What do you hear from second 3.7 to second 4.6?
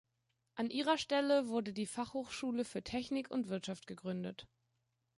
gegründet.